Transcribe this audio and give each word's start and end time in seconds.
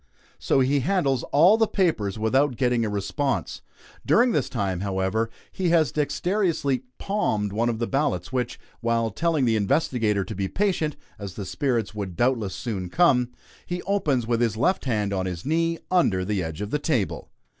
So 0.39 0.61
he 0.61 0.79
handles 0.79 1.21
all 1.31 1.57
the 1.57 1.67
papers 1.67 2.17
without 2.17 2.55
getting 2.55 2.83
a 2.83 2.89
response. 2.89 3.61
During 4.03 4.31
this 4.31 4.49
time, 4.49 4.79
however, 4.79 5.29
he 5.51 5.69
has 5.69 5.91
dexterously 5.91 6.85
"palmed" 6.97 7.53
one 7.53 7.69
of 7.69 7.77
the 7.77 7.85
ballots, 7.85 8.33
which 8.33 8.59
while 8.79 9.11
telling 9.11 9.45
the 9.45 9.55
investigator 9.55 10.25
to 10.25 10.33
be 10.33 10.47
patient, 10.47 10.95
as 11.19 11.35
the 11.35 11.45
spirits 11.45 11.93
would 11.93 12.15
doubtless 12.15 12.55
soon 12.55 12.89
come 12.89 13.29
he 13.63 13.83
opens 13.83 14.25
with 14.25 14.41
his 14.41 14.57
left 14.57 14.85
hand, 14.85 15.13
on 15.13 15.27
his 15.27 15.45
knee, 15.45 15.77
under 15.91 16.25
the 16.25 16.41
edge 16.41 16.61
of 16.61 16.71
the 16.71 16.79
table. 16.79 17.29